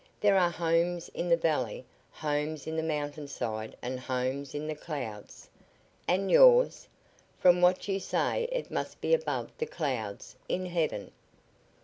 [0.19, 4.73] There are homes in the valley, homes on the mountain side and homes in the
[4.73, 5.47] clouds."
[6.07, 6.87] "And yours?
[7.37, 11.11] From what you say it must be above the clouds in heaven."